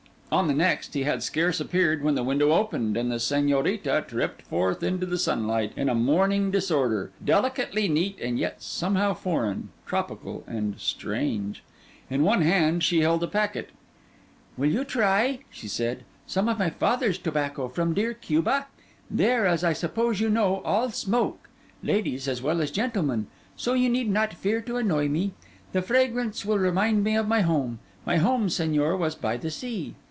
[0.33, 4.43] On the next, he had scarce appeared when the window opened, and the Señorita tripped
[4.43, 10.45] forth into the sunlight, in a morning disorder, delicately neat, and yet somehow foreign, tropical,
[10.47, 11.63] and strange.
[12.09, 13.71] In one hand she held a packet.
[14.57, 18.67] 'Will you try,' she said, 'some of my father's tobacco—from dear Cuba?
[19.09, 21.49] There, as I suppose you know, all smoke,
[21.83, 23.27] ladies as well as gentlemen.
[23.57, 25.33] So you need not fear to annoy me.
[25.73, 27.79] The fragrance will remind me of home.
[28.05, 29.95] My home, Señor, was by the sea.